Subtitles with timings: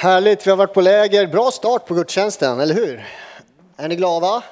[0.00, 1.26] Härligt, vi har varit på läger.
[1.26, 3.06] Bra start på gudstjänsten, eller hur?
[3.76, 4.42] Är ni glada?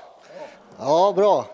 [0.78, 1.46] Ja, bra.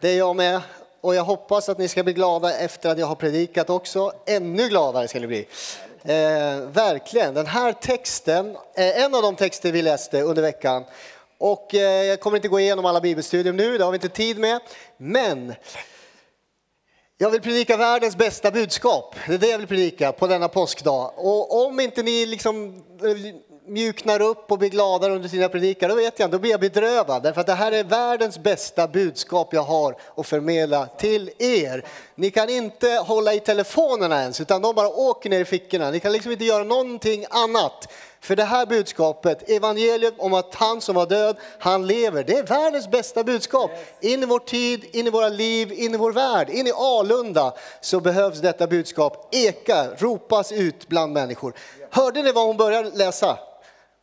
[0.00, 0.60] Det är jag med.
[1.00, 4.12] Och jag hoppas att ni ska bli glada efter att jag har predikat också.
[4.26, 5.46] Ännu gladare ska ni bli.
[6.02, 7.34] Eh, verkligen.
[7.34, 10.84] Den här texten är en av de texter vi läste under veckan.
[11.38, 14.38] Och eh, jag kommer inte gå igenom alla bibelstudier nu, det har vi inte tid
[14.38, 14.60] med.
[14.96, 15.54] Men
[17.18, 19.14] jag vill predika världens bästa budskap.
[19.26, 21.12] Det är det jag vill predika på denna påskdag.
[21.16, 23.34] Och om inte ni liksom eh,
[23.66, 27.22] mjuknar upp och blir gladare under sina predikar, då vet jag då blir jag bedrövad.
[27.22, 31.84] Därför att det här är världens bästa budskap jag har att förmedla till er.
[32.14, 35.90] Ni kan inte hålla i telefonerna ens, utan de bara åker ner i fickorna.
[35.90, 37.88] Ni kan liksom inte göra någonting annat.
[38.24, 42.24] För det här budskapet, evangeliet om att han som var död, han lever.
[42.24, 43.70] Det är världens bästa budskap.
[44.00, 47.54] In i vår tid, in i våra liv, in i vår värld, in i Alunda
[47.80, 51.54] så behövs detta budskap eka, ropas ut bland människor.
[51.90, 53.38] Hörde ni vad hon började läsa?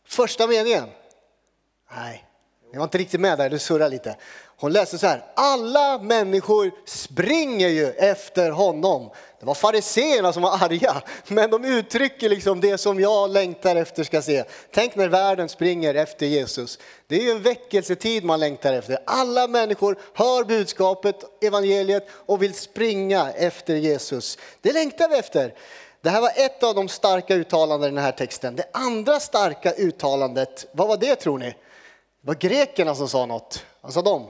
[0.06, 0.88] Första meningen?
[1.94, 2.24] Nej,
[2.72, 4.16] ni var inte riktigt med där, du surrar lite.
[4.56, 9.10] Hon läste så här, alla människor springer ju efter honom.
[9.40, 14.04] Det var fariseerna som var arga, men de uttrycker liksom det som jag längtar efter
[14.04, 14.44] ska se.
[14.70, 16.78] Tänk när världen springer efter Jesus.
[17.06, 18.98] Det är ju en väckelsetid man längtar efter.
[19.06, 24.38] Alla människor hör budskapet, evangeliet och vill springa efter Jesus.
[24.60, 25.54] Det längtar vi efter.
[26.02, 28.56] Det här var ett av de starka uttalandena i den här texten.
[28.56, 31.54] Det andra starka uttalandet, vad var det tror ni?
[32.22, 33.64] Det var grekerna som sa något.
[33.80, 34.26] Vad sa de?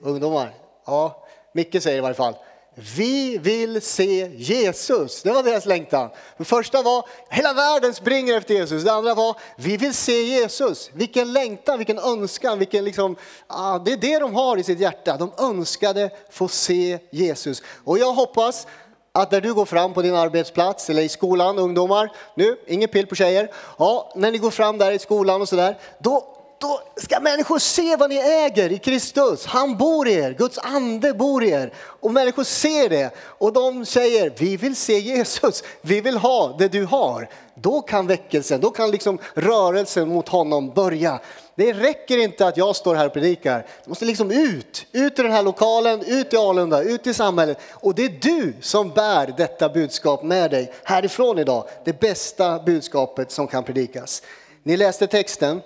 [0.00, 0.54] Ungdomar?
[0.86, 2.34] Ja, Micke säger i varje fall.
[2.74, 5.22] Vi vill se Jesus.
[5.22, 6.10] Det var deras längtan.
[6.36, 8.84] Det första var hela världen springer efter Jesus.
[8.84, 10.90] Det andra var vi vill se Jesus.
[10.92, 13.16] Vilken längtan, vilken önskan, vilken liksom,
[13.46, 15.16] ah, det är det de har i sitt hjärta.
[15.16, 17.62] De önskade få se Jesus.
[17.84, 18.66] Och jag hoppas
[19.12, 23.06] att när du går fram på din arbetsplats eller i skolan, ungdomar, nu, inget pill
[23.06, 27.20] på tjejer, ja, när ni går fram där i skolan och sådär, då då ska
[27.20, 29.46] människor se vad ni äger i Kristus.
[29.46, 31.72] Han bor i er, Guds ande bor i er.
[31.76, 36.68] Och människor ser det och de säger, vi vill se Jesus, vi vill ha det
[36.68, 37.28] du har.
[37.54, 41.20] Då kan väckelsen, då kan liksom rörelsen mot honom börja.
[41.54, 43.66] Det räcker inte att jag står här och predikar.
[43.84, 47.58] Det måste liksom ut, ut i den här lokalen, ut i Alunda, ut i samhället.
[47.72, 51.64] Och det är du som bär detta budskap med dig härifrån idag.
[51.84, 54.22] Det bästa budskapet som kan predikas.
[54.62, 55.60] Ni läste texten.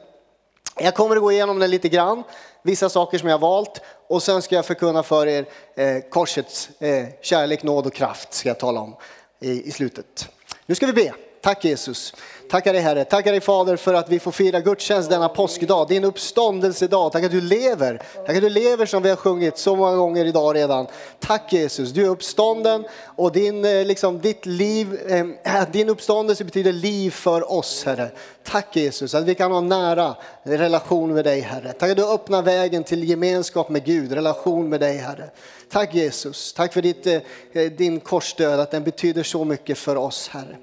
[0.77, 2.23] Jag kommer att gå igenom den lite grann,
[2.63, 6.71] vissa saker som jag har valt och sen ska jag förkunna för er eh, korsets
[6.81, 8.97] eh, kärlek, nåd och kraft ska jag tala om
[9.41, 10.29] i, i slutet.
[10.67, 11.15] Nu ska vi be.
[11.45, 12.15] Tack Jesus.
[12.51, 16.05] Tackar dig Herre, tackar dig Fader för att vi får fira gudstjänst denna påskdag, din
[16.05, 17.13] uppståndelsedag.
[17.13, 20.25] Tack att du lever, tack att du lever som vi har sjungit så många gånger
[20.25, 20.87] idag redan.
[21.21, 22.85] Tack Jesus, du är uppstånden
[23.17, 24.99] och din, eh, liksom, ditt liv,
[25.45, 28.11] eh, din uppståndelse betyder liv för oss Herre.
[28.45, 31.73] Tack Jesus att vi kan ha nära relation med dig Herre.
[31.73, 35.31] Tack att du öppnar vägen till gemenskap med Gud, relation med dig Herre.
[35.71, 37.19] Tack Jesus, tack för ditt, eh,
[37.53, 40.57] eh din korsdöd, att den betyder så mycket för oss Herre.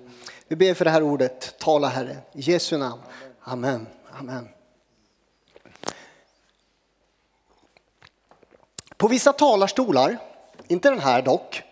[0.51, 1.59] Vi ber för det här ordet.
[1.59, 2.17] Tala Herre.
[2.33, 3.01] I Jesu namn.
[3.41, 3.87] Amen.
[4.19, 4.47] Amen.
[8.97, 10.17] På vissa talarstolar,
[10.67, 11.63] inte den här dock,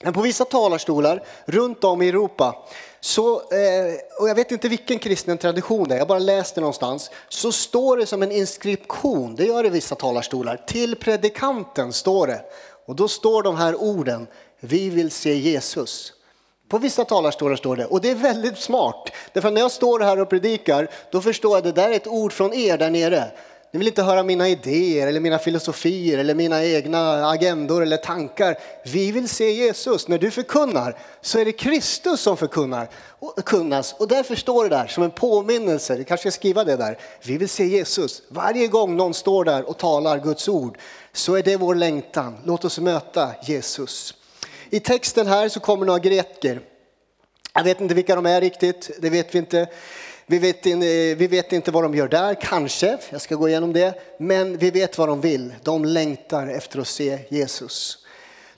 [0.00, 2.56] men på vissa talarstolar runt om i Europa,
[3.00, 7.10] så, eh, och jag vet inte vilken kristen tradition det är, jag bara läste någonstans,
[7.28, 12.26] så står det som en inskription, det gör det i vissa talarstolar, till predikanten står
[12.26, 12.44] det.
[12.86, 14.26] Och då står de här orden,
[14.60, 16.12] vi vill se Jesus.
[16.72, 19.12] På vissa talarstolar står det, och det är väldigt smart.
[19.32, 22.06] Därför när jag står här och predikar, då förstår jag att det där är ett
[22.06, 23.24] ord från er där nere.
[23.72, 28.56] Ni vill inte höra mina idéer eller mina filosofier eller mina egna agendor eller tankar.
[28.84, 30.08] Vi vill se Jesus.
[30.08, 32.88] När du förkunnar så är det Kristus som förkunnar
[33.18, 33.94] och kunnas.
[33.98, 36.98] Och därför står det där som en påminnelse, vi kanske ska skriva det där.
[37.22, 38.22] Vi vill se Jesus.
[38.28, 40.78] Varje gång någon står där och talar Guds ord
[41.12, 42.38] så är det vår längtan.
[42.44, 44.14] Låt oss möta Jesus.
[44.74, 46.60] I texten här så kommer några greker.
[47.54, 49.66] Jag vet inte vilka de är riktigt, det vet vi inte.
[50.26, 50.76] Vi vet, eh,
[51.16, 53.94] vi vet inte vad de gör där, kanske, jag ska gå igenom det.
[54.18, 57.98] Men vi vet vad de vill, de längtar efter att se Jesus.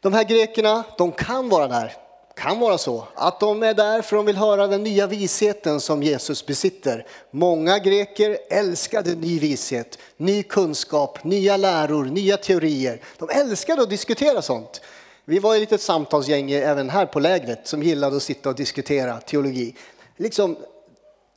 [0.01, 1.93] De här grekerna, de kan vara där,
[2.37, 5.81] kan vara så att de är där för att de vill höra den nya visheten
[5.81, 7.07] som Jesus besitter.
[7.31, 13.01] Många greker älskade ny vishet, ny kunskap, nya läror, nya teorier.
[13.19, 14.81] De älskade att diskutera sånt.
[15.27, 19.21] Vi var ett litet samtalsgäng även här på lägret som gillade att sitta och diskutera
[19.21, 19.75] teologi.
[20.17, 20.57] Liksom,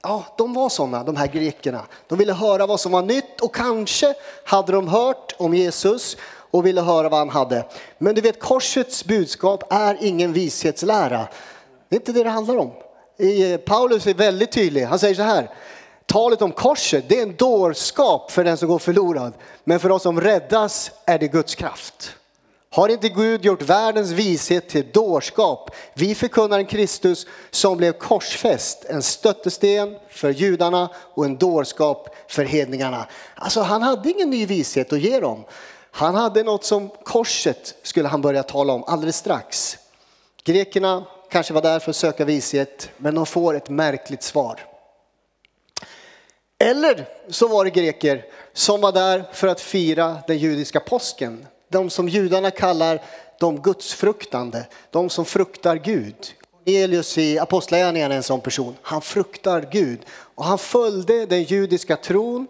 [0.03, 1.81] ja, de var sådana, de här grekerna.
[2.07, 4.13] De ville höra vad som var nytt och kanske
[4.43, 6.17] hade de hört om Jesus
[6.51, 7.65] och ville höra vad han hade.
[7.97, 11.27] Men du vet, korsets budskap är ingen vishetslära.
[11.89, 12.71] Det är inte det det handlar om.
[13.17, 14.83] Eh, Paulus är väldigt tydlig.
[14.83, 15.49] Han säger så här.
[16.05, 19.33] Talet om korset, det är en dårskap för den som går förlorad.
[19.63, 22.13] Men för oss som räddas är det Guds kraft.
[22.69, 25.71] Har inte Gud gjort världens vishet till dårskap?
[25.93, 32.43] Vi förkunnar en Kristus som blev korsfäst, en stöttesten för judarna och en dårskap för
[32.43, 33.07] hedningarna.
[33.35, 35.43] Alltså han hade ingen ny vishet att ge dem.
[35.91, 39.77] Han hade något som korset skulle han börja tala om alldeles strax.
[40.43, 44.59] Grekerna kanske var där för att söka vishet, men de får ett märkligt svar.
[46.59, 51.45] Eller så var det greker som var där för att fira den judiska påsken.
[51.69, 53.01] De som judarna kallar
[53.39, 56.15] de gudsfruktande, de som fruktar Gud.
[56.65, 58.75] Cornelius i Apostlagärningarna är en sån person.
[58.81, 62.47] Han fruktar Gud och han följde den judiska tron.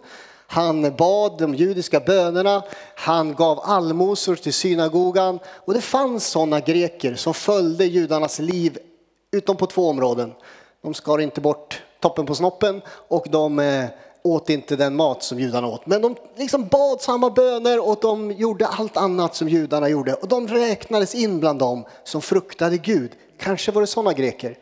[0.50, 2.62] Han bad de judiska bönerna,
[2.94, 8.78] han gav allmosor till synagogan och det fanns sådana greker som följde judarnas liv
[9.30, 10.32] utom på två områden.
[10.82, 13.84] De skar inte bort toppen på snoppen och de eh,
[14.32, 15.86] åt inte den mat som judarna åt.
[15.86, 20.14] Men de liksom bad samma böner och de gjorde allt annat som judarna gjorde.
[20.14, 23.12] Och de räknades in bland dem som fruktade Gud.
[23.38, 24.58] Kanske var det sådana greker,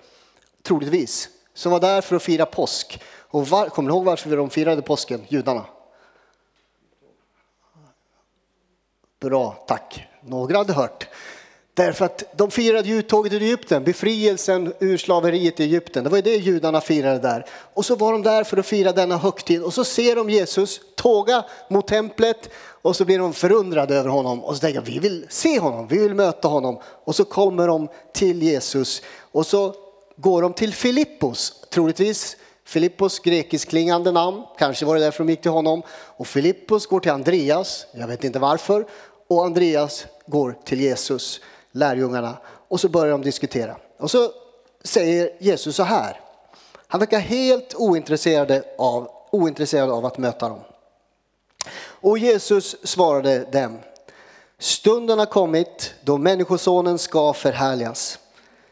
[0.62, 3.02] troligtvis, som var där för att fira påsk.
[3.28, 5.64] Och var, kommer ni ihåg varför de firade påsken, judarna?
[9.20, 10.06] Bra, tack.
[10.20, 11.08] Några hade hört.
[11.76, 16.04] Därför att de firade uttåget ur Egypten, befrielsen ur slaveriet i Egypten.
[16.04, 17.46] Det var det judarna firade där.
[17.50, 20.80] Och så var de där för att fira denna högtid och så ser de Jesus
[20.94, 22.50] tåga mot templet
[22.82, 25.88] och så blir de förundrade över honom och så tänker de, vi vill se honom,
[25.88, 26.78] vi vill möta honom.
[27.04, 29.02] Och så kommer de till Jesus
[29.32, 29.74] och så
[30.16, 35.42] går de till Filippos, troligtvis Filippos grekisk klingande namn, kanske var det därför de gick
[35.42, 35.82] till honom.
[35.90, 38.86] Och Filippos går till Andreas, jag vet inte varför.
[39.28, 41.40] Och Andreas går till Jesus
[41.76, 42.36] lärjungarna
[42.68, 43.76] och så börjar de diskutera.
[43.98, 44.30] Och så
[44.84, 46.20] säger Jesus så här.
[46.86, 50.60] Han verkar helt ointresserad av, ointresserad av att möta dem.
[51.78, 53.78] Och Jesus svarade dem.
[54.58, 58.18] Stunden har kommit då Människosonen ska förhärligas.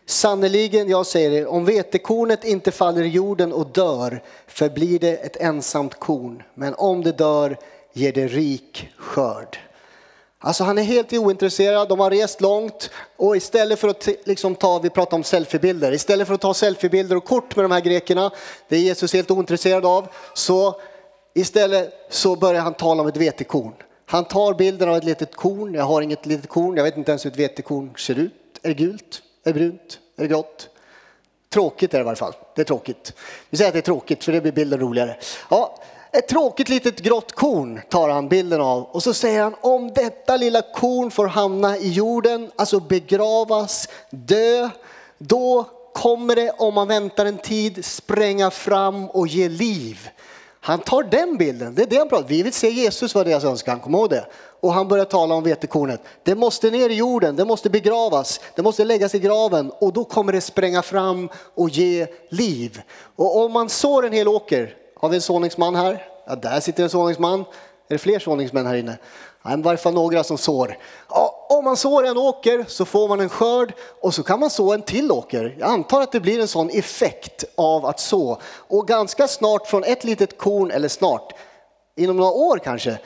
[0.07, 5.37] Sannerligen, jag säger er, om vetekornet inte faller i jorden och dör förblir det ett
[5.37, 6.43] ensamt korn.
[6.55, 7.57] Men om det dör
[7.93, 9.59] ger det rik skörd.
[10.45, 14.79] Alltså han är helt ointresserad, de har rest långt och istället för att liksom ta,
[14.79, 18.31] vi pratar om selfiebilder, istället för att ta selfiebilder och kort med de här grekerna,
[18.69, 20.81] det är Jesus helt ointresserad av, så
[21.35, 23.73] istället så börjar han tala om ett vetekorn.
[24.07, 27.11] Han tar bilden av ett litet korn, jag har inget litet korn, jag vet inte
[27.11, 28.33] ens hur ett vetekorn ser ut.
[28.63, 29.23] Är det gult?
[29.45, 29.99] Är det brunt?
[30.17, 30.69] Är det grått?
[31.53, 32.35] Tråkigt är det i varje fall.
[32.55, 33.13] Det är tråkigt.
[33.51, 35.17] Vi säger att det är tråkigt för det blir bilden roligare.
[35.51, 35.79] Ja,
[36.15, 40.37] ett tråkigt litet grått korn tar han bilden av och så säger han om detta
[40.37, 44.71] lilla korn får hamna i jorden, alltså begravas, dö,
[45.19, 50.09] då kommer det om man väntar en tid spränga fram och ge liv.
[50.61, 53.45] Han tar den bilden, det är det han pratar Vi vill se Jesus var deras
[53.45, 54.27] önskan, kom ihåg det.
[54.61, 56.01] Och han börjar tala om vetekornet.
[56.23, 60.05] Det måste ner i jorden, det måste begravas, det måste läggas i graven och då
[60.05, 62.83] kommer det spränga fram och ge liv.
[63.17, 66.07] Och om man sår en hel åker, har vi en såningsman här?
[66.27, 67.41] Ja, där sitter en såningsman.
[67.41, 68.99] Är det fler såningsmän här inne?
[69.43, 70.79] Ja, I varje fall några som sår.
[71.09, 74.51] Ja, om man sår en åker så får man en skörd och så kan man
[74.51, 75.57] så en till åker.
[75.59, 78.41] Jag antar att det blir en sån effekt av att så.
[78.45, 81.33] Och ganska snart från ett litet korn, eller snart,
[81.97, 82.99] inom några år kanske,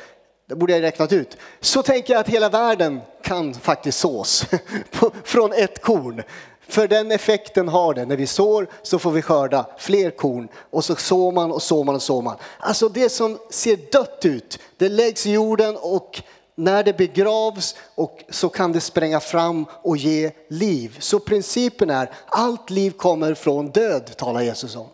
[0.49, 4.47] det borde jag räknat ut, så tänker jag att hela världen kan faktiskt sås
[5.25, 6.23] från ett korn.
[6.69, 8.05] För den effekten har det.
[8.05, 10.49] När vi sår så får vi skörda fler korn.
[10.71, 12.37] Och så sår man och sår man och sår man.
[12.59, 16.23] Alltså det som ser dött ut, det läggs i jorden och
[16.55, 20.97] när det begravs och så kan det spränga fram och ge liv.
[21.01, 24.89] Så principen är, allt liv kommer från död, talar Jesus om.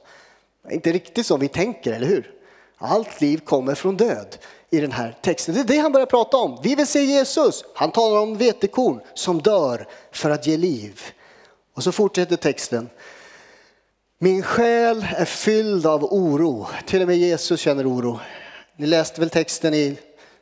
[0.71, 2.31] Inte riktigt som vi tänker, eller hur?
[2.79, 4.37] Allt liv kommer från död
[4.71, 5.55] i den här texten.
[5.55, 6.59] Det är det han börjar prata om.
[6.63, 7.65] Vi vill se Jesus.
[7.75, 11.01] Han talar om vetekorn som dör för att ge liv.
[11.75, 12.89] Och så fortsätter texten.
[14.19, 16.67] Min själ är fylld av oro.
[16.87, 18.21] Till och med Jesus känner oro.
[18.77, 19.99] Ni läste väl texten i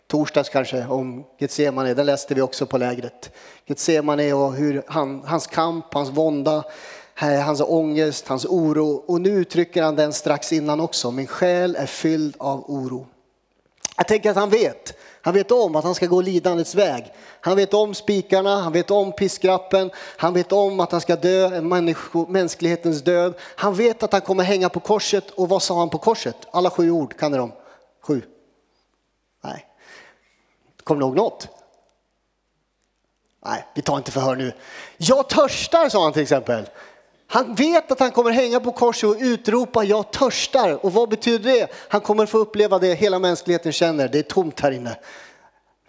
[0.07, 1.95] torsdags kanske om Getsemane.
[1.95, 3.31] Den läste vi också på lägret.
[3.67, 6.65] Getsemane och hur han, hans kamp, hans vånda,
[7.15, 9.05] hans ångest, hans oro.
[9.07, 11.11] Och nu uttrycker han den strax innan också.
[11.11, 13.07] Min själ är fylld av oro.
[13.97, 14.97] Jag tänker att han vet.
[15.25, 17.13] Han vet om att han ska gå lidandets väg.
[17.41, 21.57] Han vet om spikarna, han vet om piskrappen, han vet om att han ska dö,
[21.57, 21.95] en
[22.29, 23.35] mänsklighetens död.
[23.57, 26.37] Han vet att han kommer hänga på korset och vad sa han på korset?
[26.51, 27.53] Alla sju ord, kan ni dem?
[28.01, 28.23] Sju?
[29.45, 29.67] Nej.
[30.85, 31.49] Kommer ni ihåg något?
[33.45, 34.53] Nej, vi tar inte förhör nu.
[34.97, 36.69] Jag törstar, sa han till exempel.
[37.33, 40.85] Han vet att han kommer hänga på korset och utropa jag törstar.
[40.85, 41.73] Och vad betyder det?
[41.89, 44.09] Han kommer få uppleva det hela mänskligheten känner.
[44.09, 44.97] Det är tomt här inne.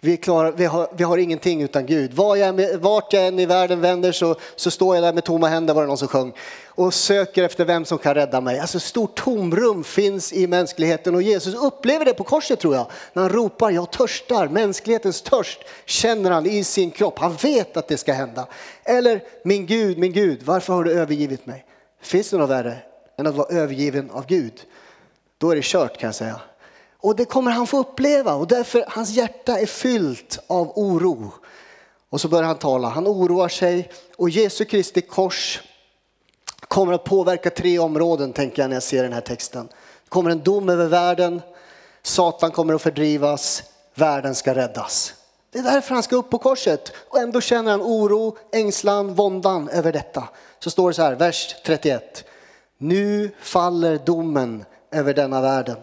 [0.04, 2.12] Vi, klarar, vi, har, vi har ingenting utan Gud.
[2.12, 5.48] Var jag, vart jag än i världen vänder så, så står jag där med tomma
[5.48, 6.32] händer var det någon som sjöng.
[6.66, 8.58] Och söker efter vem som kan rädda mig.
[8.58, 12.86] Alltså stort tomrum finns i mänskligheten och Jesus upplever det på korset tror jag.
[13.12, 17.18] När han ropar jag törstar, mänsklighetens törst känner han i sin kropp.
[17.18, 18.46] Han vet att det ska hända.
[18.84, 21.64] Eller min Gud, min Gud, varför har du övergivit mig?
[22.02, 22.76] Finns det något värre
[23.18, 24.60] än att vara övergiven av Gud?
[25.38, 26.40] Då är det kört kan jag säga.
[27.04, 31.32] Och det kommer han få uppleva och därför hans hjärta är fyllt av oro.
[32.10, 35.60] Och så börjar han tala, han oroar sig och Jesu Kristi kors
[36.68, 39.66] kommer att påverka tre områden tänker jag när jag ser den här texten.
[40.04, 41.42] Det kommer en dom över världen,
[42.02, 43.62] Satan kommer att fördrivas,
[43.94, 45.14] världen ska räddas.
[45.50, 49.68] Det är därför han ska upp på korset och ändå känner han oro, ängslan, våndan
[49.68, 50.28] över detta.
[50.58, 52.24] Så står det så här, vers 31.
[52.78, 55.76] Nu faller domen över denna världen.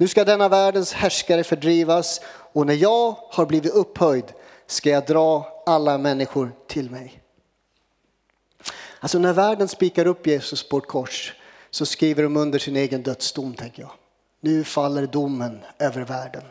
[0.00, 2.20] Nu ska denna världens härskare fördrivas
[2.52, 4.24] och när jag har blivit upphöjd
[4.66, 7.22] ska jag dra alla människor till mig.
[9.00, 11.34] Alltså när världen spikar upp Jesus på ett kors
[11.70, 13.90] så skriver de under sin egen dödsdom tänker jag.
[14.40, 16.42] Nu faller domen över världen.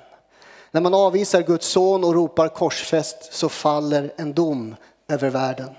[0.71, 4.75] När man avvisar Guds son och ropar korsfäst så faller en dom
[5.07, 5.69] över världen.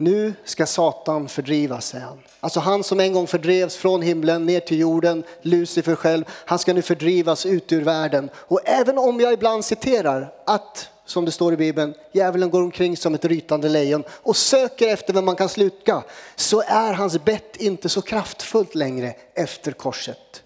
[0.00, 2.18] Nu ska Satan fördrivas, säger han.
[2.40, 6.72] Alltså han som en gång fördrevs från himlen ner till jorden, Lucifer själv, han ska
[6.72, 8.30] nu fördrivas ut ur världen.
[8.34, 12.96] Och även om jag ibland citerar att, som det står i Bibeln, djävulen går omkring
[12.96, 16.02] som ett rytande lejon och söker efter vem man kan sluka,
[16.36, 20.42] så är hans bett inte så kraftfullt längre efter korset.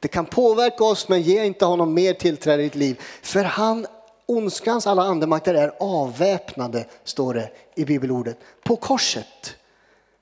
[0.00, 3.00] Det kan påverka oss men ge inte honom mer tillträde i ditt liv.
[3.22, 3.86] För han
[4.26, 9.56] ondskans alla andemakter är avväpnade, står det i bibelordet, på korset.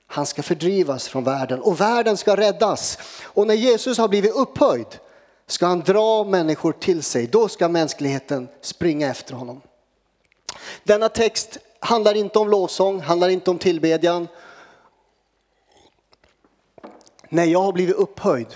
[0.07, 2.97] Han ska fördrivas från världen och världen ska räddas.
[3.23, 4.99] Och när Jesus har blivit upphöjd
[5.47, 7.27] ska han dra människor till sig.
[7.27, 9.61] Då ska mänskligheten springa efter honom.
[10.83, 14.27] Denna text handlar inte om lovsång, handlar inte om tillbedjan.
[17.29, 18.47] När jag har blivit upphöjd,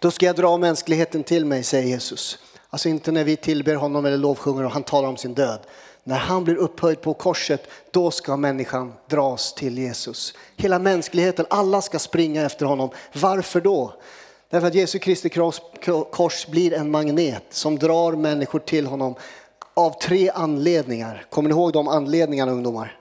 [0.00, 2.38] då ska jag dra mänskligheten till mig, säger Jesus.
[2.70, 5.60] Alltså inte när vi tillber honom eller lovsjunger och han talar om sin död.
[6.04, 10.34] När han blir upphöjd på korset, då ska människan dras till Jesus.
[10.56, 12.90] Hela mänskligheten, alla ska springa efter honom.
[13.12, 13.94] Varför då?
[14.50, 15.28] Därför att Jesu Kristi
[16.10, 19.14] kors blir en magnet som drar människor till honom
[19.74, 21.26] av tre anledningar.
[21.30, 22.96] Kommer ni ihåg de anledningarna ungdomar?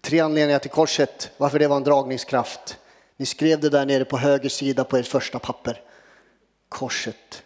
[0.00, 2.78] Tre anledningar till korset, varför det var en dragningskraft.
[3.16, 5.80] Ni skrev det där nere på höger sida på ert första papper.
[6.68, 7.42] Korset.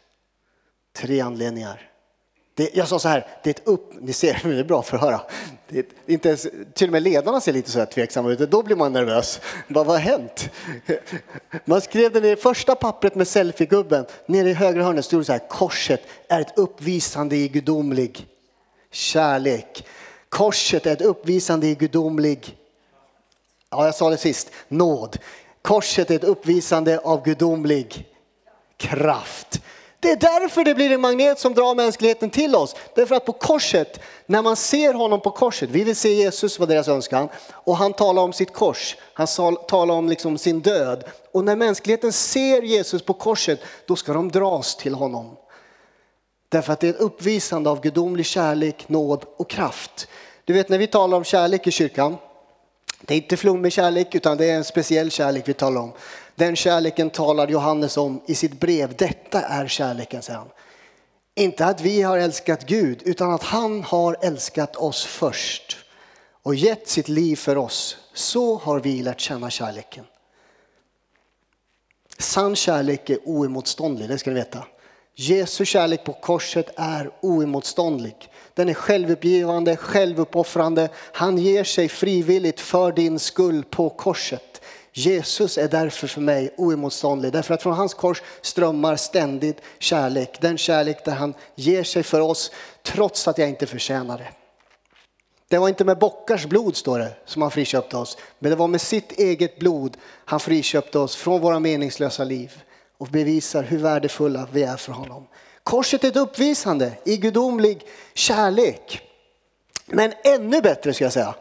[0.96, 1.90] Tre anledningar.
[2.54, 4.96] Det, jag sa så här, det är ett upp, ni ser, det är bra för
[4.96, 5.20] att höra.
[5.68, 8.62] Det är inte ens, till och med ledarna ser lite så här tveksamma ut, då
[8.62, 9.40] blir man nervös.
[9.68, 10.50] Vad, vad har hänt?
[11.64, 15.32] Man skrev det i första pappret med selfiegubben, nere i högra hörnet stod det så
[15.32, 18.26] här, korset är ett uppvisande i gudomlig
[18.90, 19.86] kärlek.
[20.28, 22.56] Korset är ett uppvisande i gudomlig,
[23.70, 25.18] ja jag sa det sist, nåd.
[25.62, 28.06] Korset är ett uppvisande av gudomlig
[28.76, 29.60] kraft.
[30.06, 32.76] Det är därför det blir en magnet som drar mänskligheten till oss.
[32.94, 36.66] Därför att på korset, när man ser honom på korset, vi vill se Jesus var
[36.66, 39.26] deras önskan, och han talar om sitt kors, han
[39.68, 41.04] talar om liksom sin död.
[41.32, 45.36] Och när mänskligheten ser Jesus på korset, då ska de dras till honom.
[46.48, 50.08] Därför att det är ett uppvisande av gudomlig kärlek, nåd och kraft.
[50.44, 52.16] Du vet när vi talar om kärlek i kyrkan,
[53.00, 55.92] det är inte flummig kärlek utan det är en speciell kärlek vi talar om.
[56.36, 58.96] Den kärleken talar Johannes om i sitt brev.
[58.96, 60.48] Detta är kärleken, säger han.
[61.34, 65.76] Inte att vi har älskat Gud, utan att han har älskat oss först
[66.42, 67.96] och gett sitt liv för oss.
[68.14, 70.04] Så har vi lärt känna kärleken.
[72.18, 74.64] Sann kärlek är oemotståndlig, det ska ni veta.
[75.14, 78.16] Jesu kärlek på korset är oemotståndlig.
[78.54, 80.88] Den är självuppgivande, självuppoffrande.
[80.94, 84.55] Han ger sig frivilligt för din skull på korset.
[84.98, 90.40] Jesus är därför för mig oemotståndlig, därför att från hans kors strömmar ständigt kärlek.
[90.40, 94.28] Den kärlek där han ger sig för oss trots att jag inte förtjänar det.
[95.48, 98.18] Det var inte med bockars blod, står det, som han friköpte oss.
[98.38, 102.62] Men det var med sitt eget blod han friköpte oss från våra meningslösa liv
[102.98, 105.26] och bevisar hur värdefulla vi är för honom.
[105.62, 109.00] Korset är ett uppvisande i gudomlig kärlek.
[109.86, 111.34] Men ännu bättre ska jag säga,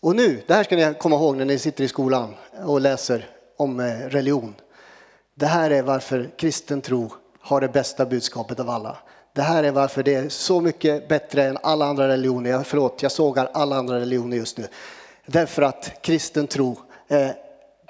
[0.00, 2.34] och nu, det här ska ni komma ihåg när ni sitter i skolan
[2.64, 4.54] och läser om eh, religion.
[5.34, 8.98] Det här är varför kristen tro har det bästa budskapet av alla.
[9.32, 12.62] Det här är varför det är så mycket bättre än alla andra religioner.
[12.64, 14.66] Förlåt, jag sågar alla andra religioner just nu.
[15.26, 17.28] Därför att kristen tro eh,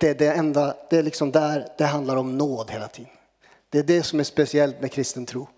[0.00, 3.10] det är det enda, det är liksom där det handlar om nåd hela tiden.
[3.70, 5.48] Det är det som är speciellt med kristen tro.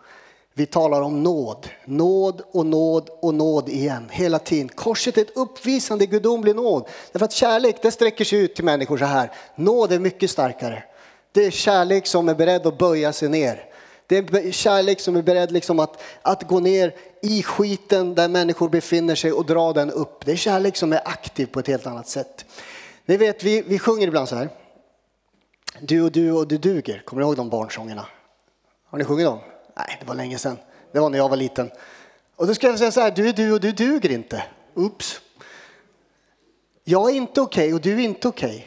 [0.58, 4.68] Vi talar om nåd, nåd och nåd och nåd igen, hela tiden.
[4.68, 6.88] Korset är ett uppvisande gudomlig nåd.
[7.12, 9.32] Därför att kärlek, det sträcker sig ut till människor så här.
[9.54, 10.82] Nåd är mycket starkare.
[11.32, 13.64] Det är kärlek som är beredd att böja sig ner.
[14.06, 18.68] Det är kärlek som är beredd liksom att, att gå ner i skiten där människor
[18.68, 20.24] befinner sig och dra den upp.
[20.24, 22.44] Det är kärlek som är aktiv på ett helt annat sätt.
[23.06, 24.48] Ni vet, vi, vi sjunger ibland så här.
[25.80, 27.02] Du och du och du duger.
[27.04, 28.06] Kommer ni ihåg de barnsångerna?
[28.86, 29.38] Har ni sjungit dem?
[29.78, 30.58] Nej, det var länge sedan.
[30.92, 31.70] Det var när jag var liten.
[32.36, 34.42] Och då ska jag säga så här, du är du och du duger inte.
[34.74, 35.20] Oops.
[36.84, 38.48] Jag är inte okej okay och du är inte okej.
[38.48, 38.64] Okay.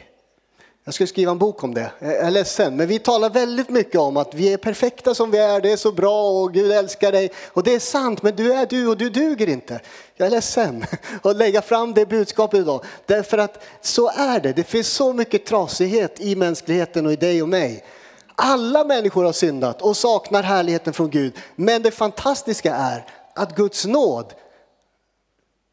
[0.84, 1.92] Jag ska skriva en bok om det.
[1.98, 5.38] Jag är ledsen, men vi talar väldigt mycket om att vi är perfekta som vi
[5.38, 7.30] är, det är så bra och Gud älskar dig.
[7.48, 9.80] Och det är sant, men du är du och du duger inte.
[10.16, 10.84] Jag är ledsen
[11.22, 12.84] att lägga fram det budskapet idag.
[13.06, 14.52] Därför att så är det.
[14.52, 17.84] Det finns så mycket trasighet i mänskligheten och i dig och mig.
[18.34, 21.38] Alla människor har syndat och saknar härligheten från Gud.
[21.56, 24.34] Men det fantastiska är att Guds nåd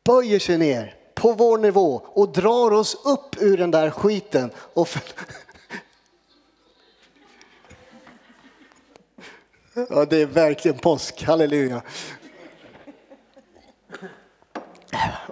[0.03, 4.51] böjer sig ner på vår nivå och drar oss upp ur den där skiten.
[4.55, 4.89] Och
[9.89, 11.81] ja, det är verkligen påsk, halleluja.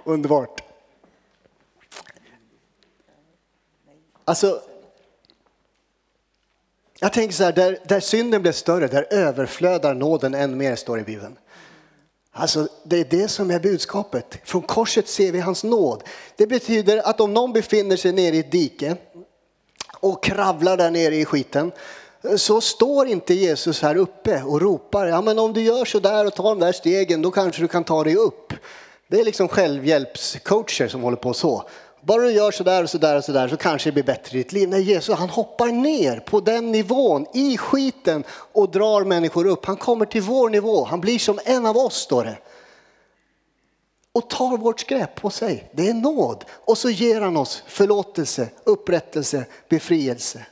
[0.04, 0.62] Underbart.
[4.24, 4.62] Alltså,
[7.00, 11.00] jag tänker så här, där, där synden blir större, där överflödar nåden än mer, står
[11.00, 11.36] i Bibeln.
[12.32, 14.38] Alltså, det är det som är budskapet.
[14.44, 16.02] Från korset ser vi hans nåd.
[16.36, 18.96] Det betyder att om någon befinner sig nere i ett dike
[20.00, 21.72] och kravlar där nere i skiten
[22.36, 26.26] så står inte Jesus här uppe och ropar, ja men om du gör så där
[26.26, 28.52] och tar de där stegen då kanske du kan ta dig upp.
[29.08, 31.68] Det är liksom självhjälpscoacher som håller på så.
[32.08, 34.52] Bara du gör sådär och sådär och sådär så kanske det blir bättre i ditt
[34.52, 34.68] liv.
[34.68, 39.64] Nej, Jesus han hoppar ner på den nivån i skiten och drar människor upp.
[39.66, 40.84] Han kommer till vår nivå.
[40.84, 42.38] Han blir som en av oss står det.
[44.12, 45.70] Och tar vårt skräp på sig.
[45.72, 46.44] Det är nåd.
[46.50, 50.46] Och så ger han oss förlåtelse, upprättelse, befrielse.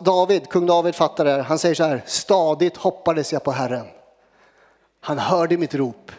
[0.00, 1.40] David, kung David fattar det här.
[1.40, 3.86] Han säger så här, stadigt hoppades jag på Herren.
[5.00, 6.12] Han hörde mitt rop.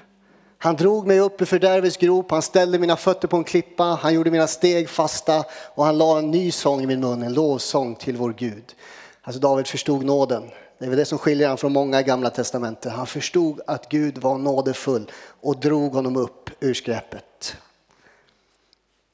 [0.64, 4.14] Han drog mig upp ur fördärvets grop, han ställde mina fötter på en klippa, han
[4.14, 5.44] gjorde mina steg fasta
[5.76, 8.76] och han la en ny sång i min mun, en lovsång till vår Gud.
[9.22, 10.50] Alltså David förstod nåden.
[10.78, 12.92] Det är väl det som skiljer honom från många gamla testamenten.
[12.92, 17.56] Han förstod att Gud var nådefull och drog honom upp ur skräpet.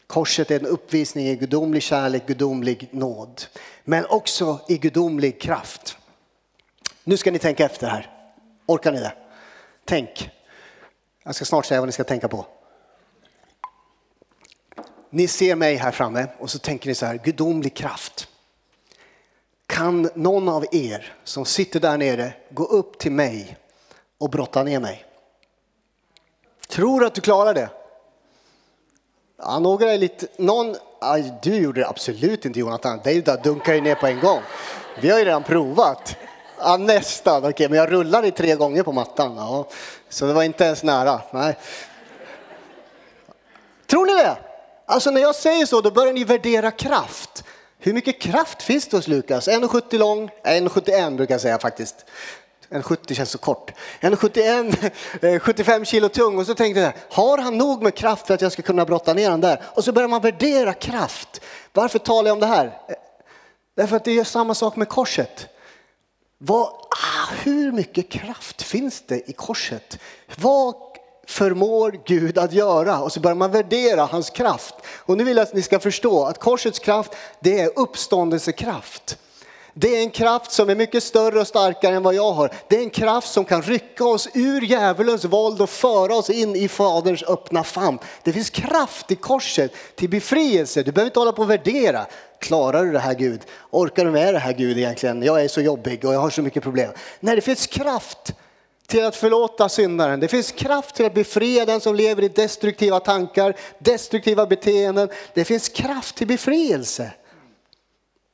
[0.07, 3.41] Korset är en uppvisning i gudomlig kärlek, gudomlig nåd,
[3.83, 5.97] men också i gudomlig kraft.
[7.03, 8.09] Nu ska ni tänka efter här.
[8.65, 9.13] Orkar ni det?
[9.85, 10.31] Tänk.
[11.27, 12.45] Jag ska snart säga vad ni ska tänka på.
[15.09, 18.27] Ni ser mig här framme och så tänker ni så här, gudomlig kraft.
[19.65, 23.57] Kan någon av er som sitter där nere gå upp till mig
[24.17, 25.05] och brotta ner mig?
[26.67, 27.69] Tror att du klarar det?
[29.37, 33.81] Ja, några är lite, någon, aj, du gjorde det absolut inte Jonathan, det dunkar ju
[33.81, 34.41] ner på en gång.
[35.01, 36.15] Vi har ju redan provat.
[36.59, 39.35] Ja, nästan, okej, okay, men jag rullade tre gånger på mattan.
[39.35, 39.67] Ja.
[40.09, 41.21] Så det var inte ens nära.
[41.31, 41.57] Nej.
[43.87, 44.37] Tror ni det?
[44.85, 47.43] Alltså när jag säger så, då börjar ni värdera kraft.
[47.79, 49.47] Hur mycket kraft finns det hos Lukas?
[49.47, 52.05] 1,70 lång, 1,71 brukar jag säga faktiskt.
[52.69, 53.71] 1,70 känns så kort.
[54.01, 56.37] 1,71, 75 eh, kilo tung.
[56.37, 59.13] Och så tänkte jag, har han nog med kraft för att jag ska kunna brotta
[59.13, 59.61] ner honom där?
[59.65, 61.41] Och så börjar man värdera kraft.
[61.73, 62.65] Varför talar jag om det här?
[62.65, 62.95] Eh,
[63.75, 65.47] därför att det är samma sak med korset.
[66.37, 69.99] Vad, ah, hur mycket kraft finns det i korset?
[70.35, 70.75] Vad
[71.27, 72.99] förmår Gud att göra?
[72.99, 74.75] Och så börjar man värdera hans kraft.
[74.87, 79.17] Och nu vill jag att ni ska förstå att korsets kraft, det är uppståndelsekraft.
[79.79, 82.51] Det är en kraft som är mycket större och starkare än vad jag har.
[82.67, 86.55] Det är en kraft som kan rycka oss ur djävulens våld och föra oss in
[86.55, 87.99] i Faderns öppna famn.
[88.23, 90.83] Det finns kraft i korset till befrielse.
[90.83, 92.05] Du behöver inte hålla på och värdera.
[92.39, 93.41] Klarar du det här Gud?
[93.69, 95.23] Orkar du med det här Gud egentligen?
[95.23, 96.91] Jag är så jobbig och jag har så mycket problem.
[97.19, 98.33] Nej, det finns kraft
[98.87, 100.19] till att förlåta syndaren.
[100.19, 105.09] Det finns kraft till att befria den som lever i destruktiva tankar, destruktiva beteenden.
[105.33, 107.11] Det finns kraft till befrielse.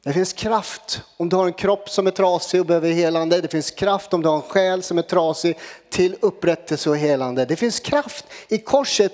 [0.03, 3.41] Det finns kraft om du har en kropp som är trasig och behöver helande.
[3.41, 5.57] Det finns kraft om du har en själ som är trasig
[5.89, 7.45] till upprättelse och helande.
[7.45, 9.13] Det finns kraft i korset,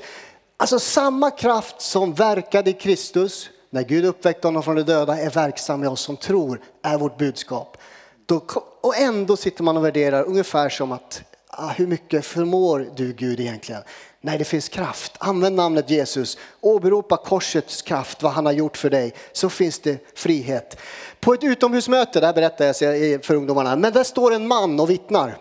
[0.58, 5.30] alltså samma kraft som verkade i Kristus när Gud uppväckte honom från de döda är
[5.30, 7.78] verksam i oss som tror, är vårt budskap.
[8.26, 8.42] Då,
[8.82, 11.22] och ändå sitter man och värderar ungefär som att
[11.62, 13.82] Ah, hur mycket förmår du Gud egentligen?
[14.22, 15.14] Nej, det finns kraft.
[15.18, 16.38] Använd namnet Jesus.
[16.62, 19.14] Åberopa korsets kraft, vad han har gjort för dig.
[19.32, 20.78] Så finns det frihet.
[21.20, 25.38] På ett utomhusmöte, där berättar jag för ungdomarna, men där står en man och vittnar.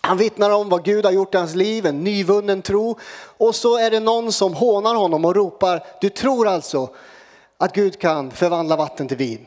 [0.00, 2.98] Han vittnar om vad Gud har gjort i hans liv, en nyvunnen tro.
[3.36, 6.88] Och så är det någon som hånar honom och ropar, du tror alltså
[7.58, 9.46] att Gud kan förvandla vatten till vin?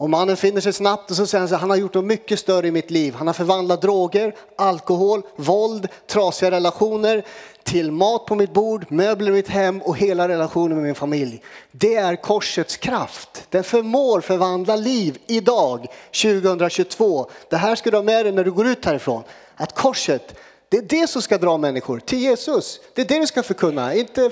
[0.00, 2.38] Och mannen finner sig snabbt och så säger han att han har gjort något mycket
[2.38, 3.14] större i mitt liv.
[3.14, 7.24] Han har förvandlat droger, alkohol, våld, trasiga relationer
[7.62, 11.42] till mat på mitt bord, möbler i mitt hem och hela relationen med min familj.
[11.72, 13.46] Det är korsets kraft.
[13.50, 15.86] Den förmår förvandla liv idag,
[16.22, 17.30] 2022.
[17.50, 19.22] Det här ska du ha med dig när du går ut härifrån.
[19.56, 20.34] Att korset,
[20.68, 22.80] det är det som ska dra människor till Jesus.
[22.94, 24.30] Det är det du ska förkunna, inte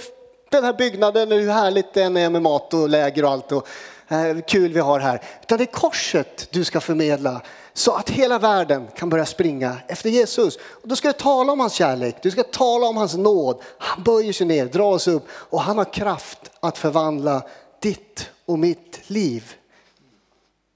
[0.50, 3.52] den här byggnaden, hur härligt den är med mat och läger och allt.
[3.52, 3.68] Och
[4.08, 5.22] Eh, kul vi har här.
[5.42, 7.42] Utan det är korset du ska förmedla
[7.72, 10.56] så att hela världen kan börja springa efter Jesus.
[10.56, 13.62] Och då ska du tala om hans kärlek, du ska tala om hans nåd.
[13.78, 17.42] Han böjer sig ner, drar oss upp och han har kraft att förvandla
[17.80, 19.54] ditt och mitt liv.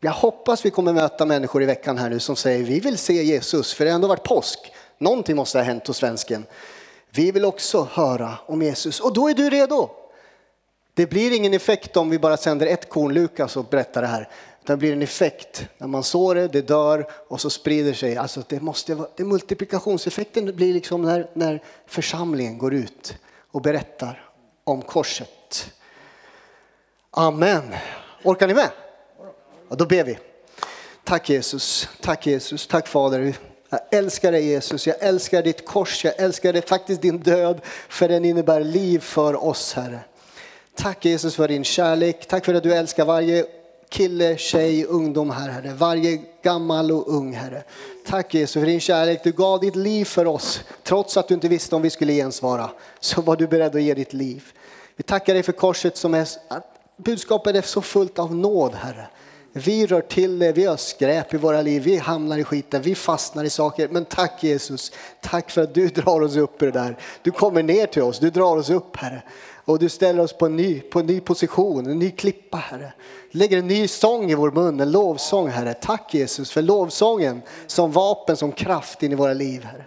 [0.00, 3.22] Jag hoppas vi kommer möta människor i veckan här nu som säger vi vill se
[3.22, 4.72] Jesus för det har ändå varit påsk.
[4.98, 6.46] Någonting måste ha hänt hos svensken.
[7.10, 9.99] Vi vill också höra om Jesus och då är du redo.
[11.00, 14.28] Det blir ingen effekt om vi bara sänder ett korn Lukas och berättar det här.
[14.62, 18.16] Utan Det blir en effekt när man sår det, det dör och så sprider sig.
[18.16, 23.16] Alltså det måste vara, det multiplikationseffekten blir liksom när, när församlingen går ut
[23.50, 24.30] och berättar
[24.64, 25.72] om korset.
[27.10, 27.62] Amen.
[28.22, 28.70] Orkar ni med?
[29.68, 30.18] Ja, då ber vi.
[31.04, 33.36] Tack Jesus, tack Jesus, tack Fader.
[33.70, 38.08] Jag älskar dig Jesus, jag älskar ditt kors, jag älskar dig faktiskt din död för
[38.08, 40.00] den innebär liv för oss Herre.
[40.76, 43.46] Tack Jesus för din kärlek, tack för att du älskar varje
[43.88, 47.62] kille, tjej, ungdom här Herre, varje gammal och ung Herre.
[48.06, 51.48] Tack Jesus för din kärlek, du gav ditt liv för oss trots att du inte
[51.48, 52.70] visste om vi skulle gensvara.
[53.00, 54.44] Så var du beredd att ge ditt liv.
[54.96, 56.28] Vi tackar dig för korset som är,
[56.96, 59.08] budskapet är så fullt av nåd Herre.
[59.52, 62.94] Vi rör till det, vi har skräp i våra liv, vi hamnar i skiten, vi
[62.94, 63.88] fastnar i saker.
[63.88, 66.96] Men tack Jesus, tack för att du drar oss upp i det där.
[67.22, 69.22] Du kommer ner till oss, du drar oss upp Herre.
[69.64, 72.92] Och du ställer oss på en ny, på en ny position, en ny klippa Herre.
[73.30, 75.74] Lägger en ny sång i vår mun, en lovsång Herre.
[75.74, 79.84] Tack Jesus för lovsången som vapen, som kraft in i våra liv Herre.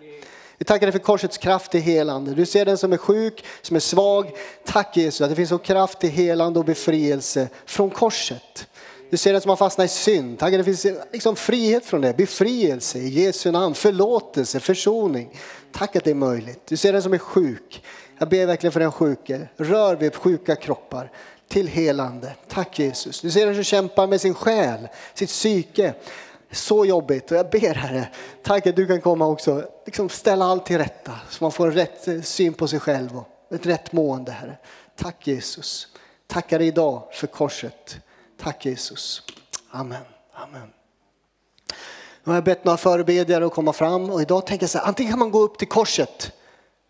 [0.57, 2.33] Vi tackar dig för korsets kraft till helande.
[2.33, 4.31] Du ser den som är sjuk, som är svag.
[4.65, 8.67] Tack Jesus att det finns så kraft till helande och befrielse från korset.
[9.13, 10.39] Du ser den som har fastnat i synd.
[10.39, 15.39] Tack att det finns liksom frihet från det, befrielse i Jesu namn, förlåtelse, försoning.
[15.71, 16.61] Tack att det är möjligt.
[16.67, 17.83] Du ser den som är sjuk.
[18.17, 19.47] Jag ber verkligen för den sjuke.
[19.57, 21.11] Rör vid sjuka kroppar
[21.47, 22.35] till helande.
[22.47, 23.21] Tack Jesus.
[23.21, 25.93] Du ser den som kämpar med sin själ, sitt psyke.
[26.51, 28.07] Så jobbigt och jag ber Herre,
[28.43, 31.73] tack att du kan komma också, liksom ställa allt till rätta så man får en
[31.73, 34.57] rätt eh, syn på sig själv och ett rätt mående Herre.
[34.95, 35.87] Tack Jesus.
[36.27, 37.97] Tackar dig idag för korset.
[38.43, 39.21] Tack Jesus.
[39.71, 40.03] Amen.
[40.33, 40.67] Amen.
[42.23, 44.85] Nu har jag bett några förebedjare att komma fram och idag tänker jag så här,
[44.85, 46.31] antingen kan man gå upp till korset,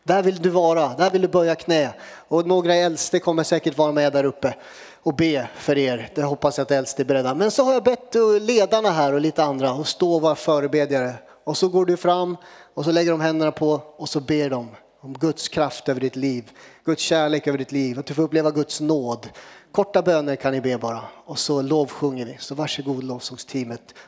[0.04, 1.94] där vill du vara, där vill du böja knä
[2.28, 4.56] och några äldste kommer säkert vara med där uppe
[5.04, 6.12] och be för er.
[6.16, 7.34] Det hoppas jag att äldste är beredda.
[7.36, 10.36] Men så har jag bett eh, ledarna här och lite andra att stå och vara
[10.36, 11.14] förebedjare
[11.44, 12.38] och så går du fram
[12.74, 14.70] och så lägger de händerna på och så ber de
[15.04, 16.52] om Guds kraft över ditt liv,
[16.86, 19.30] Guds kärlek över ditt liv, att du får uppleva Guds nåd.
[19.74, 22.38] Korta böner kan ni be bara och så lovsjunger vi.
[22.40, 23.96] Så varsågod lovsångsteamet